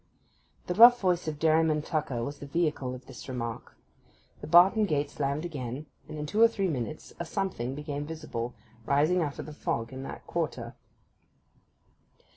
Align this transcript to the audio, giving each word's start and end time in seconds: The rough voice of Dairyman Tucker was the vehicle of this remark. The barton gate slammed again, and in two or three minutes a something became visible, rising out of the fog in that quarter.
The 0.65 0.73
rough 0.73 0.99
voice 0.99 1.27
of 1.27 1.37
Dairyman 1.37 1.83
Tucker 1.83 2.23
was 2.23 2.39
the 2.39 2.47
vehicle 2.47 2.95
of 2.95 3.05
this 3.05 3.29
remark. 3.29 3.77
The 4.39 4.47
barton 4.47 4.85
gate 4.85 5.11
slammed 5.11 5.45
again, 5.45 5.85
and 6.09 6.17
in 6.17 6.25
two 6.25 6.41
or 6.41 6.47
three 6.47 6.67
minutes 6.67 7.13
a 7.19 7.23
something 7.27 7.75
became 7.75 8.07
visible, 8.07 8.55
rising 8.87 9.21
out 9.21 9.37
of 9.37 9.45
the 9.45 9.53
fog 9.53 9.93
in 9.93 10.01
that 10.01 10.25
quarter. 10.25 10.73